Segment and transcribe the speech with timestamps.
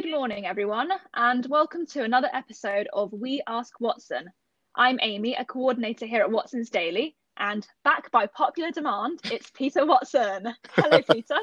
[0.00, 4.30] Good morning, everyone, and welcome to another episode of We Ask Watson.
[4.76, 9.84] I'm Amy, a coordinator here at Watson's Daily, and back by popular demand, it's Peter
[9.84, 10.54] Watson.
[10.70, 11.34] Hello, Peter.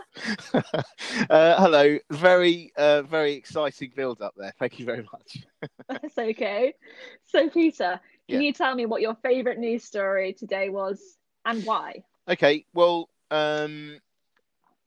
[1.29, 1.97] uh, hello.
[2.11, 4.53] Very, uh, very exciting build up there.
[4.57, 5.43] Thank you very much.
[5.89, 6.75] That's okay.
[7.25, 7.99] So, Peter,
[8.29, 8.47] can Yeah.
[8.47, 12.05] you tell me what your favourite news story today was and why?
[12.29, 12.65] Okay.
[12.73, 13.99] Well, um,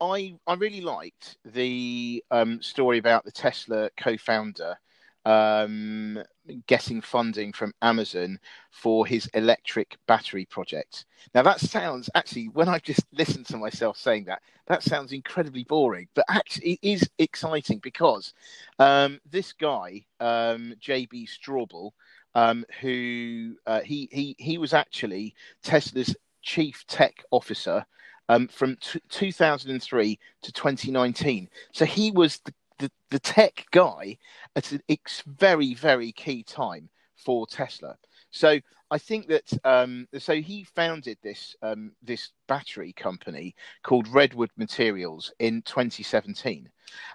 [0.00, 4.76] I I really liked the um, story about the Tesla co-founder
[5.24, 6.22] um,
[6.66, 8.38] getting funding from Amazon
[8.70, 11.04] for his electric battery project.
[11.34, 15.64] Now that sounds actually, when I've just listened to myself saying that, that sounds incredibly
[15.64, 18.32] boring, but actually it is exciting because
[18.78, 21.90] um, this guy, um, JB Straubel,
[22.34, 27.84] um, who uh, he he he was actually Tesla's chief tech officer
[28.28, 31.48] um, from t- 2003 to 2019.
[31.72, 34.18] So he was the, the, the tech guy
[34.56, 37.96] at ex- very, very key time for Tesla.
[38.30, 44.50] So I think that um, so he founded this um, this battery company called Redwood
[44.56, 46.68] Materials in 2017,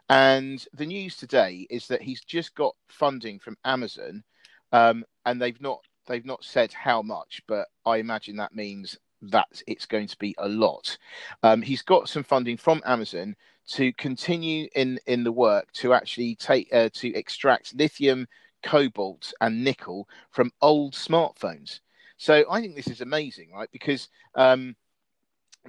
[0.10, 4.24] and the news today is that he's just got funding from Amazon,
[4.72, 8.98] um, and they've not they've not said how much, but I imagine that means
[9.32, 10.98] that it's going to be a lot.
[11.42, 13.36] Um, he's got some funding from Amazon
[13.70, 18.28] to continue in in the work to actually take uh, to extract lithium,
[18.62, 21.80] cobalt, and nickel from old smartphones.
[22.18, 23.70] So I think this is amazing, right?
[23.72, 24.76] Because um,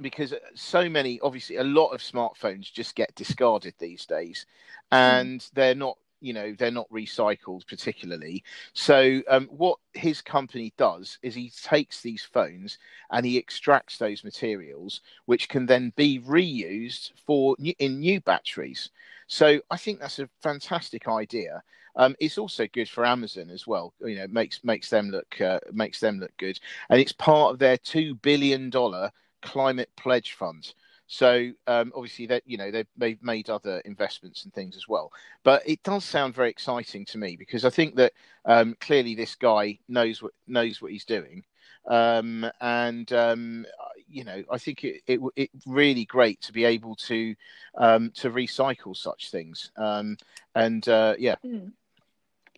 [0.01, 4.47] because so many, obviously, a lot of smartphones just get discarded these days,
[4.91, 8.43] and they're not you know they're not recycled particularly.
[8.73, 12.79] So um, what his company does is he takes these phones
[13.11, 18.91] and he extracts those materials which can then be reused for new, in new batteries.
[19.27, 21.63] So i think that's a fantastic idea.
[21.97, 25.61] Um, it's also good for amazon as well you know makes makes them look uh,
[25.73, 26.59] makes them look good.
[26.91, 29.11] And it's part of their 2 billion dollar
[29.43, 30.73] climate pledge fund
[31.15, 35.13] so um, obviously that you know they've, they've made other investments and things as well.
[35.45, 38.13] But it does sound very exciting to me because I think that
[38.45, 41.45] um, clearly this guy knows what knows what he's doing,
[41.87, 43.65] um, and um,
[44.09, 47.37] you know I think it, it it really great to be able to
[47.79, 49.71] um, to recycle such things.
[49.77, 50.17] Um,
[50.57, 51.69] and uh, yeah, Hmm.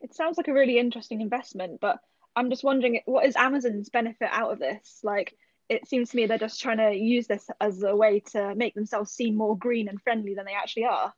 [0.00, 1.98] It sounds like a really interesting investment, but
[2.34, 5.00] I'm just wondering what is Amazon's benefit out of this?
[5.02, 5.36] Like,
[5.69, 8.75] it seems to me they're just trying to use this as a way to make
[8.75, 11.12] themselves seem more green and friendly than they actually are.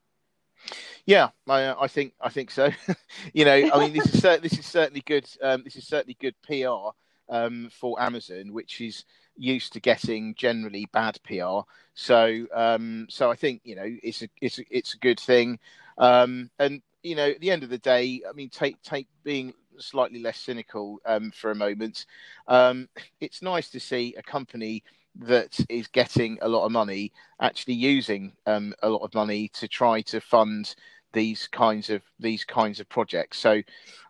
[1.07, 2.71] Yeah, I, I think I think so.
[3.33, 5.29] you know, I mean, this is this is certainly good.
[5.43, 6.91] Um, this is certainly good PR
[7.29, 9.05] um, for Amazon, which is
[9.37, 11.61] used to getting generally bad PR.
[11.95, 15.59] So, um, so I think you know it's a it's a, it's a good thing.
[15.97, 19.55] Um, and you know, at the end of the day, I mean, take take being
[19.83, 22.07] slightly less cynical um, for a moment.
[22.47, 22.89] Um,
[23.21, 24.83] it's nice to see a company
[25.21, 29.67] that is getting a lot of money actually using um, a lot of money to
[29.67, 30.75] try to fund
[31.13, 33.39] these kinds of these kinds of projects.
[33.39, 33.63] So,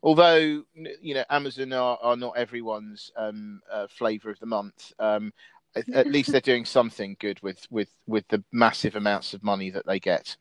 [0.02, 5.32] although you know Amazon are, are not everyone's um, uh, flavor of the month, um,
[5.76, 9.70] at, at least they're doing something good with with with the massive amounts of money
[9.70, 10.36] that they get.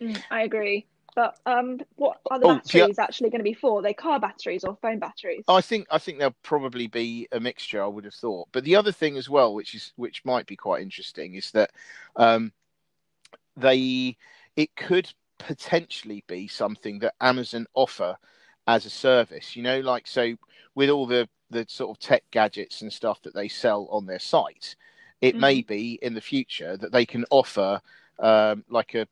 [0.00, 0.86] Mm, I agree.
[1.18, 2.84] But um, what are the Oh, yeah.
[2.84, 3.80] batteries actually going to be for?
[3.80, 5.42] Are they car batteries or phone batteries?
[5.48, 7.82] I think I think there'll probably be a mixture.
[7.82, 10.54] I would have thought, but the other thing as well, which is which might be
[10.54, 11.72] quite interesting, is that
[12.14, 12.52] um,
[13.56, 14.16] they
[14.54, 18.16] it could potentially be something that Amazon offer
[18.68, 19.56] as a service.
[19.56, 20.36] You know, like so
[20.76, 24.20] with all the the sort of tech gadgets and stuff that they sell on their
[24.20, 24.76] site,
[25.20, 27.80] it may be in the future that they can offer
[28.20, 29.08] um, like a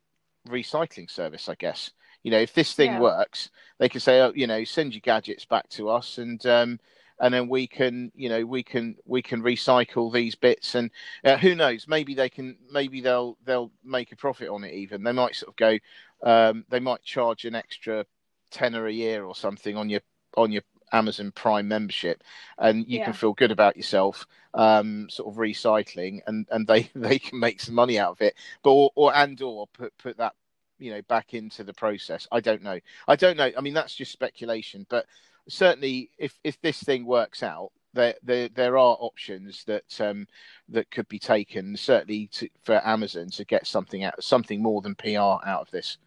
[0.47, 1.49] recycling service.
[1.49, 1.91] I guess
[2.23, 3.01] you know if this thing Yeah.
[3.01, 6.45] works, they can say, oh, you know, send your gadgets back to us and.
[6.45, 6.79] Um,
[7.19, 10.91] and then we can you know we can we can recycle these bits and
[11.23, 15.03] uh, who knows maybe they can maybe they'll they'll make a profit on it even
[15.03, 15.77] they might sort of go
[16.23, 18.05] um, they might charge an extra
[18.51, 20.01] tenner a year or something on your
[20.35, 20.61] on your
[20.93, 22.23] amazon prime membership
[22.59, 23.05] and you Yeah.
[23.05, 27.59] can feel good about yourself um, sort of recycling and and they they can make
[27.59, 30.33] some money out of it but or, or and or put put that
[30.79, 32.27] you know back into the process.
[32.31, 32.79] I don't know.
[33.07, 33.51] I don't know.
[33.57, 35.05] I mean that's just speculation but
[35.49, 40.27] certainly if if this thing works out there there, there are options that um
[40.69, 44.93] that could be taken certainly to, for amazon to get something out something more than
[44.95, 45.97] pr out of this.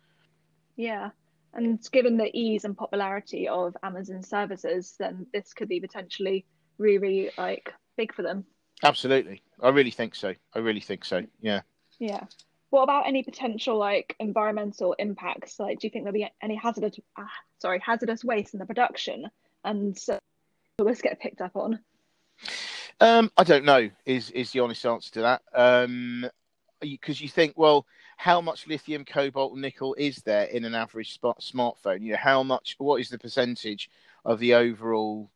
[0.76, 1.11] Yeah.
[1.52, 6.46] And given the ease and popularity of Amazon services, then this could be potentially
[6.78, 8.44] really, really like big for them.
[8.84, 9.43] absolutely.
[9.61, 10.34] I really think so.
[10.55, 11.23] I really think so.
[11.40, 11.62] Yeah.
[11.99, 12.25] Yeah.
[12.70, 15.58] What about any potential like environmental impacts?
[15.58, 17.25] Like, do you think there'll be any hazardous, uh,
[17.58, 19.28] sorry, hazardous waste in the production,
[19.64, 20.19] and so
[20.78, 21.81] will this get picked up on?
[23.00, 23.90] Um, I don't know.
[24.06, 25.43] Is is the honest answer to that?
[25.55, 26.26] Um,
[26.81, 27.87] because you think, well,
[28.17, 32.02] how much lithium, cobalt, nickel is there in an average smartphone?
[32.02, 32.76] You know, how much?
[32.78, 33.90] What is the percentage
[34.25, 35.31] of the overall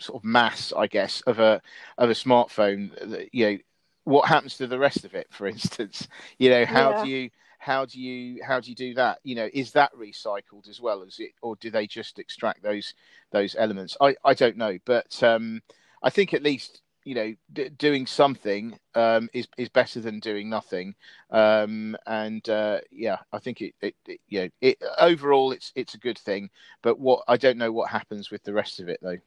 [0.00, 1.62] sort of mass, I guess, of a
[1.96, 2.90] of a smartphone?
[3.08, 3.58] That, You know,
[4.04, 6.08] what happens to the rest of it, for instance?
[6.38, 7.04] You know, how yeah.
[7.04, 9.18] do you how do you how do you do that?
[9.22, 12.94] You know, is that recycled as well as it, or do they just extract those
[13.30, 13.96] those elements?
[14.00, 15.62] I I don't know, but um,
[16.02, 20.48] I think at least you know d- doing something um, is is better than doing
[20.48, 20.94] nothing
[21.30, 25.94] um, and uh, yeah i think it, it, it you know it, overall it's it's
[25.94, 26.50] a good thing
[26.82, 29.18] but what i don't know what happens with the rest of it though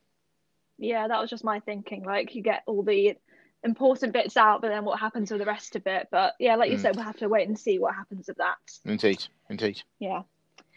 [0.78, 3.16] yeah that was just my thinking like you get all the
[3.66, 6.72] important bits out but then what happens with the rest of it but yeah like
[6.72, 6.82] you mm.
[6.82, 10.22] said we'll have to wait and see what happens with that indeed indeed yeah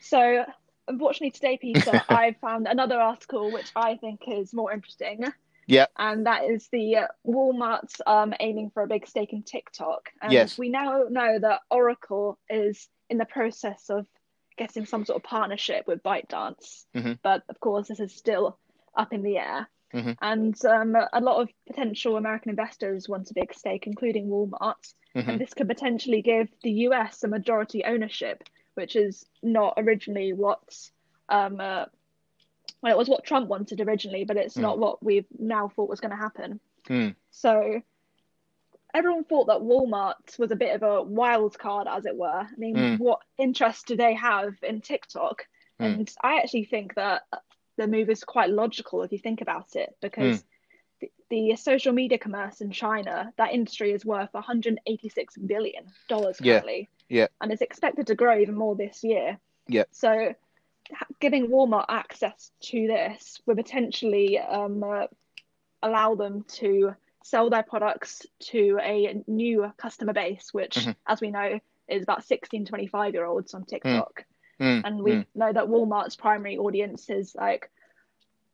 [0.00, 0.44] so
[0.88, 5.25] unfortunately today peter i found another article which i think is more interesting
[5.69, 5.85] yeah.
[5.99, 10.08] And that is the uh, Walmart um, aiming for a big stake in TikTok.
[10.23, 10.56] And yes.
[10.58, 14.06] we now know that Oracle is in the process of
[14.56, 16.87] getting some sort of partnership with ByteDance.
[16.96, 17.12] Mm-hmm.
[17.23, 18.58] But of course, this is still
[18.96, 19.69] up in the air.
[19.94, 20.12] Mm-hmm.
[20.20, 24.93] And um, a lot of potential American investors want a big stake, including Walmart.
[25.17, 25.31] Mm-hmm.
[25.31, 28.44] And this could potentially give the US a majority ownership,
[28.75, 30.61] which is not originally what
[31.29, 31.87] um, uh,
[32.82, 34.62] well, it was what Trump wanted originally, but it's mm.
[34.62, 36.61] not what we've now thought was going to happen.
[36.88, 37.14] Mm.
[37.31, 37.82] So
[38.94, 42.29] everyone thought that Walmart was a bit of a wild card, as it were.
[42.29, 42.99] I mean, mm.
[42.99, 45.46] what interest do they have in TikTok?
[45.79, 45.85] Hmm.
[45.85, 47.23] And I actually think that
[47.79, 50.45] the move is quite logical if you think about it, because
[51.01, 51.07] hmm.
[51.31, 56.89] the, the, social media commerce in China, that industry is worth 186 billion dollars currently,
[57.09, 57.21] yeah.
[57.23, 59.39] yeah, and it's expected to grow even more this year.
[59.69, 59.85] Yeah.
[59.93, 60.35] So
[61.21, 65.07] giving Walmart access to this would potentially um, uh,
[65.83, 70.93] allow them to sell their products to a new customer base, which, mm-hmm.
[71.07, 74.21] as we know, is about 16, 25 year olds on TikTok.
[74.21, 74.25] Mm.
[74.85, 75.27] And we mm.
[75.35, 77.71] know that Walmart's primary audience is like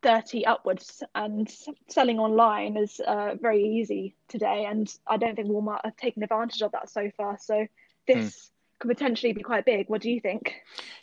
[0.02, 1.50] 30 upwards, and
[1.88, 4.66] selling online is uh, very easy today.
[4.68, 7.38] And I don't think Walmart have taken advantage of that so far.
[7.40, 7.66] So
[8.06, 9.88] this mm could potentially be quite big.
[9.88, 10.54] What do you think?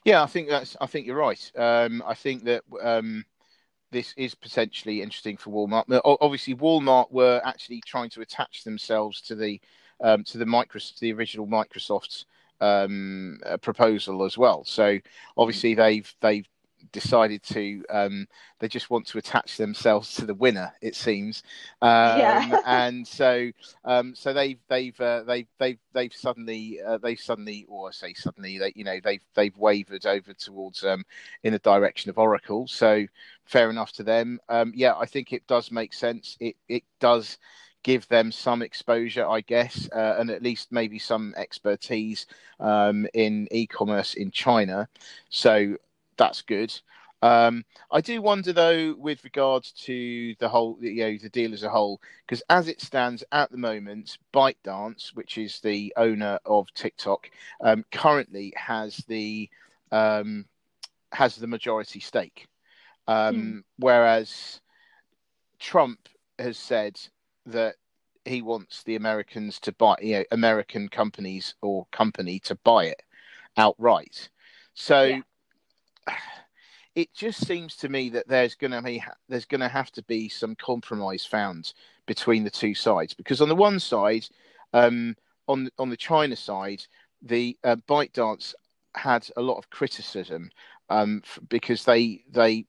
[0.03, 0.75] Yeah, I think that's.
[0.81, 1.51] I think you're right.
[1.56, 3.25] Um, I think that um,
[3.92, 6.01] this is potentially interesting for Walmart.
[6.03, 9.59] Obviously, Walmart were actually trying to attach themselves to the
[10.01, 12.25] um, to the Microsoft, the original Microsoft
[12.61, 14.63] um, proposal as well.
[14.63, 14.99] So
[15.37, 16.47] obviously, they've they've
[16.91, 18.27] decided to um,
[18.59, 21.43] they just want to attach themselves to the winner it seems.
[21.81, 22.59] Um, yeah.
[22.65, 23.51] and so
[23.85, 28.13] um, so they've they've uh, they've they've they've suddenly uh, they've suddenly or I say
[28.13, 31.03] suddenly they you know they've they've wavered over towards um,
[31.43, 32.67] in the direction of Oracle.
[32.67, 33.05] So
[33.45, 34.39] fair enough to them.
[34.49, 36.37] Um, yeah I think it does make sense.
[36.39, 37.37] It it does
[37.83, 42.25] give them some exposure, I guess, uh, and at least maybe some expertise
[42.59, 44.87] um, in e-commerce in China.
[45.29, 45.77] So
[46.17, 46.73] that's good.
[47.23, 51.63] Um, I do wonder though, with regards to the whole, you know, the deal as
[51.63, 56.73] a whole, because as it stands at the moment, ByteDance, which is the owner of
[56.73, 57.29] TikTok,
[57.63, 59.49] um, currently has the
[59.91, 60.45] um,
[61.11, 62.47] has the majority stake,
[63.07, 63.63] mm.
[63.77, 64.61] whereas
[65.59, 66.09] Trump
[66.39, 67.00] has said
[67.45, 67.75] that
[68.25, 73.01] he wants the Americans to buy, you know, American companies or company to buy it
[73.57, 74.29] outright.
[74.74, 75.03] So.
[75.03, 75.21] Yeah
[76.95, 80.03] it just seems to me that there's going to be there's going to have to
[80.03, 81.74] be some compromise found
[82.05, 84.25] between the two sides because on the one side,
[84.74, 85.15] um,
[85.48, 86.86] on on the China side,
[87.21, 88.53] the uh, ByteDance
[88.95, 90.50] had a lot of criticism
[90.91, 92.65] um, because they they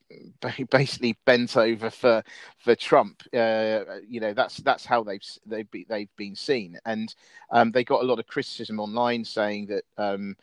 [0.71, 2.23] basically bent over for
[2.59, 3.23] for Trump.
[3.35, 7.14] Uh, you know that's that's how they've they've be, they've been seen, and
[7.50, 10.37] um, they got a lot of criticism online saying that um,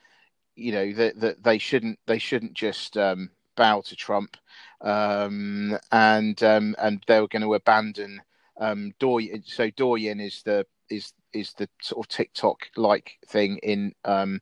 [0.55, 4.35] you know that, that they shouldn't they shouldn't just um, bow to Trump,
[4.81, 8.21] um, and um, and they were going to abandon
[8.59, 9.43] um, Douyin.
[9.45, 14.41] So Douyin is the is is the sort of TikTok like thing in um,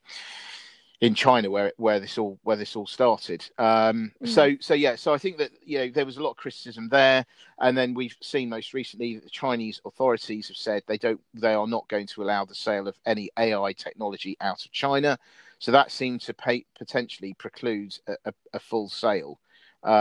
[1.00, 3.48] in China where where this all where this all started.
[3.58, 4.27] Um, mm.
[4.27, 6.89] So so yeah, so I think that you know there was a lot of criticism
[6.89, 7.25] there,
[7.60, 11.54] and then we've seen most recently that the Chinese authorities have said they don't they
[11.54, 15.20] are not going to allow the sale of any AI technology out of China.
[15.60, 19.39] So that seemed to pay, potentially preclude a, a, a full sale.
[19.84, 19.92] Um,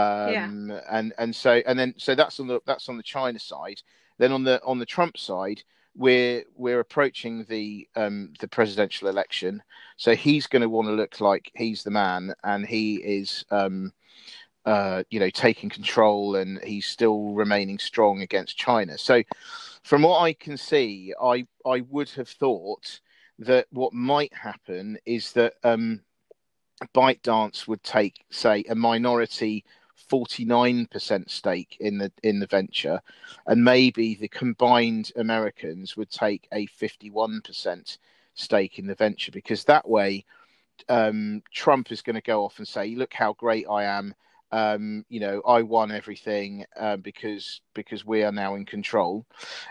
[0.69, 0.81] yeah.
[0.89, 3.81] And and so and then so that's on the that's on the China side.
[4.17, 5.61] Then on the on the Trump side,
[5.97, 9.63] we're we're approaching the um, the presidential election,
[9.97, 13.43] so he's going to want to look like he's the man, and he is.
[13.51, 13.91] Um,
[14.65, 18.97] uh, you know, taking control and he's still remaining strong against China.
[18.97, 19.23] So,
[19.83, 22.99] from what I can see, I I would have thought
[23.39, 26.01] that what might happen is that um,
[26.93, 29.63] ByteDance would take, say, a minority
[30.09, 33.01] 49% stake in the in the venture,
[33.45, 37.97] and maybe the combined Americans would take a 51%
[38.33, 40.23] stake in the venture because that way
[40.89, 44.13] um, Trump is going to go off and say, "Look how great I am."
[44.51, 49.25] um, you know, I won everything uh, because because we are now in control,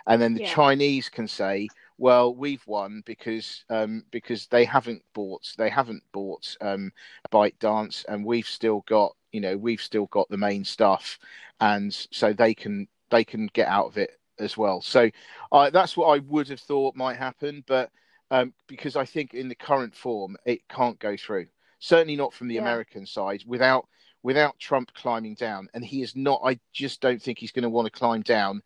[0.06, 0.52] and then the yeah.
[0.52, 1.68] Chinese can say,
[1.98, 6.92] well, we've won because um, because they haven't bought they haven't bought um,
[7.32, 11.18] ByteDance, and we've still got you know we've still got the main stuff,
[11.60, 14.80] and so they can they can get out of it as well.
[14.80, 15.10] So
[15.52, 17.90] uh, that's what I would have thought might happen, but
[18.30, 21.48] um, because I think in the current form it can't go through.
[21.80, 22.62] Certainly not from the yeah.
[22.62, 23.86] American side without
[24.22, 26.40] without Trump climbing down, and he is not.
[26.42, 28.62] I just don't think he's going to want to climb down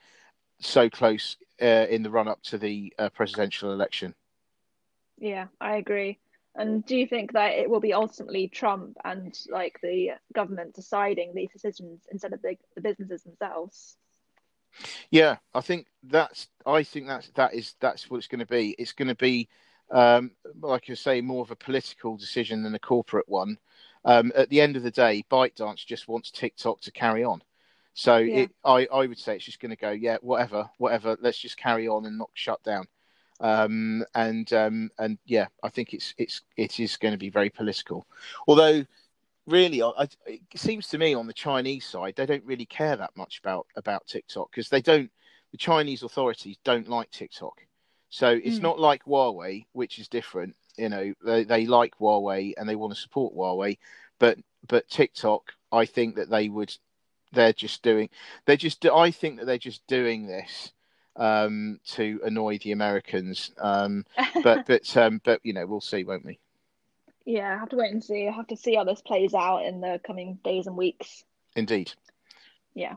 [0.60, 4.14] so close uh, in the run up to the uh, presidential election.
[5.18, 6.20] Yeah, I agree.
[6.54, 11.32] And do you think that it will be ultimately Trump and like the government deciding
[11.34, 13.96] these decisions instead of the, the businesses themselves?
[15.10, 16.48] Yeah, I think that's.
[16.66, 18.74] I think that's that is that's what it's going to be.
[18.78, 19.48] It's going to be,
[19.90, 23.58] um, like you say, more of a political decision than a corporate one
[24.04, 27.42] um, at the end of the day, ByteDance just wants TikTok to carry on.
[27.94, 28.42] So yeah.
[28.42, 31.16] it, I, I would say it's just going to go, yeah, whatever, whatever.
[31.20, 32.86] Let's just carry on and not shut down.
[33.40, 37.50] Um, and um, and yeah, I think it's it's it is going to be very
[37.50, 38.06] political.
[38.46, 38.84] Although,
[39.46, 43.16] really, I, it seems to me on the Chinese side they don't really care that
[43.16, 45.10] much about about TikTok because they don't.
[45.52, 47.66] The Chinese authorities don't like TikTok,
[48.08, 48.62] so it's mm.
[48.62, 52.94] not like Huawei, which is different you know they, they like Huawei and they want
[52.94, 53.78] to support Huawei,
[54.18, 56.74] but but TikTok, I think that they would
[57.32, 58.08] they're just doing
[58.46, 60.72] they're just I think that they're just doing this
[61.16, 63.52] um, to annoy the Americans.
[63.58, 64.04] Um,
[64.42, 66.38] but but um, but you know we'll see, won't we?
[67.24, 68.26] Yeah, I have to wait and see.
[68.26, 71.24] I have to see how this plays out in the coming days and weeks.
[71.54, 71.92] Indeed.
[72.74, 72.94] Yeah.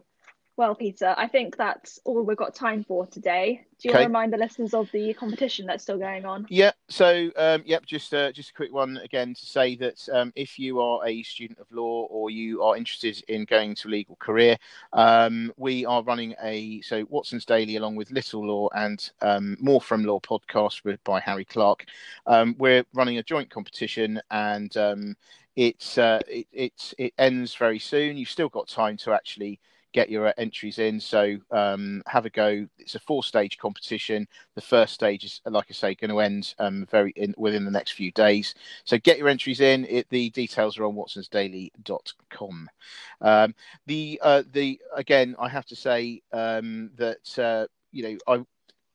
[0.56, 3.66] Well, Peter, I think that's all we've got time for today.
[3.80, 4.02] Do you okay.
[4.02, 6.46] want to remind the listeners of the competition that's still going on?
[6.48, 6.74] Yeah.
[6.90, 10.60] So, um, yep, just uh, just a quick one again to say that um, if
[10.60, 14.16] you are a student of law or you are interested in going to a legal
[14.18, 14.56] career,
[14.94, 19.82] um, we are running a so Watson's Daily along with Little Law and um, More
[19.82, 21.86] from Law podcast with, by Harry Clark.
[22.28, 25.16] Um, we're running a joint competition and um,
[25.56, 28.18] it's uh, it, it's it ends very soon.
[28.18, 29.60] You've still got time to actually
[29.94, 31.00] get your uh, entries in.
[31.00, 32.68] So um, have a go.
[32.80, 34.28] It's a four-stage competition.
[34.56, 37.72] The first stage is, like I say, going to end um, very in, within the
[37.72, 38.56] next few days.
[38.84, 39.86] So get your entries in.
[39.86, 42.70] It, the details are on watsonsdaily.com.
[43.22, 48.46] Um, the uh, the again, I have to say um, that uh, you know I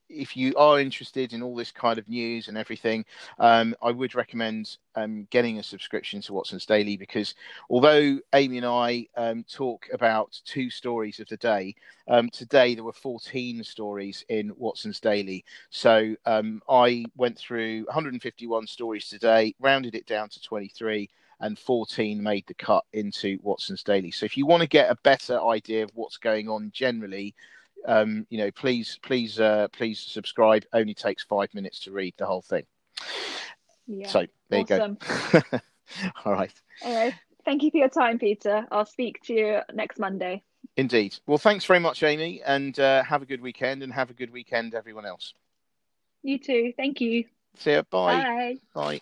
[0.08, 3.04] if you are interested in all this kind of news and everything,
[3.38, 7.34] um, I would recommend um, getting a subscription to Watson's Daily because
[7.70, 11.74] although Amy and I um, talk about two stories of the day,
[12.08, 15.44] um, today there were 14 stories in Watson's Daily.
[15.70, 21.08] So um, I went through 151 stories today, rounded it down to 23
[21.40, 24.10] and 14 made the cut into Watson's Daily.
[24.10, 27.34] So if you want to get a better idea of what's going on generally,
[27.86, 30.64] um, you know, please, please, uh, please subscribe.
[30.72, 32.64] Only takes five minutes to read the whole thing.
[33.86, 34.08] Yeah.
[34.08, 34.98] So there awesome.
[35.32, 35.60] you go.
[36.24, 36.52] All right.
[36.84, 37.14] All right.
[37.44, 38.66] Thank you for your time, Peter.
[38.70, 40.42] I'll speak to you next Monday.
[40.76, 41.16] Indeed.
[41.26, 44.30] Well, thanks very much, Amy, and uh, have a good weekend, and have a good
[44.30, 45.32] weekend, everyone else.
[46.22, 46.72] You too.
[46.76, 47.24] Thank you.
[47.56, 47.82] See you.
[47.84, 48.22] Bye.
[48.22, 48.56] Bye.
[48.74, 49.00] Bye.